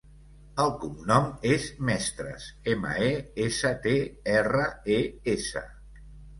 El 0.61 0.69
cognom 0.83 1.27
és 1.49 1.67
Mestres: 1.91 2.49
ema, 2.75 2.95
e, 3.11 3.11
essa, 3.47 3.73
te, 3.87 3.95
erra, 4.41 4.67
e, 4.99 5.01
essa. 5.39 5.67